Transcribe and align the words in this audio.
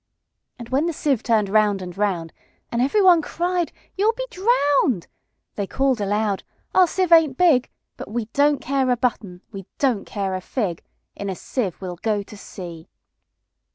And 0.57 0.67
when 0.69 0.87
the 0.87 0.93
sieve 0.93 1.21
turn'd 1.21 1.47
round 1.47 1.79
and 1.79 1.95
round, 1.95 2.33
And 2.71 2.81
every 2.81 3.03
one 3.03 3.21
cried, 3.21 3.71
"You 3.95 4.09
'll 4.09 4.15
be 4.17 4.25
drown'd!"They 4.31 5.67
call'd 5.67 6.01
aloud, 6.01 6.41
"Our 6.73 6.87
sieve 6.87 7.11
ain't 7.11 7.37
big:But 7.37 8.09
we 8.09 8.25
don't 8.33 8.61
care 8.63 8.89
a 8.89 8.97
button; 8.97 9.41
we 9.51 9.67
don't 9.77 10.05
care 10.05 10.33
a 10.33 10.41
fig:In 10.41 11.29
a 11.29 11.35
sieve 11.35 11.79
we 11.83 11.87
'll 11.87 11.97
go 12.01 12.23
to 12.23 12.35
sea!" 12.35 12.89